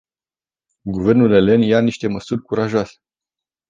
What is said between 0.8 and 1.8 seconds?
Guvernul elen ia